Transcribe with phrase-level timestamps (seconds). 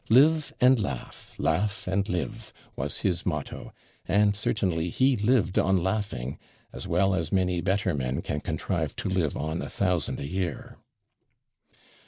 [0.09, 3.71] 'Live and laugh laugh and live,' was his motto;
[4.07, 6.39] and certainly he lived on laughing,
[6.73, 10.79] as well as many better men can contrive to live on a thousand a year.